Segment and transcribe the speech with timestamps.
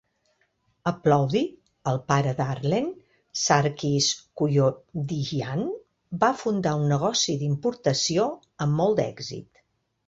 [0.91, 1.51] A Plovdiv,
[1.91, 2.87] el pare d'Arlen,
[3.43, 4.09] Sarkis
[4.43, 5.63] Kouyoumdjian,
[6.25, 8.29] va fundar un negoci d'importació
[8.67, 9.67] amb molt d'èxit.